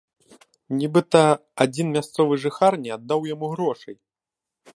Нібыта, 0.79 1.21
адзін 1.65 1.93
мясцовы 1.99 2.33
жыхар 2.45 2.73
не 2.87 2.91
аддаў 2.97 3.19
яму 3.35 3.45
грошай. 3.53 3.95